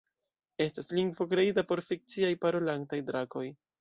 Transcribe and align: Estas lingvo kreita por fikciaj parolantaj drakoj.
Estas 0.63 0.87
lingvo 0.99 1.27
kreita 1.33 1.65
por 1.73 1.83
fikciaj 1.91 2.33
parolantaj 2.47 3.01
drakoj. 3.11 3.45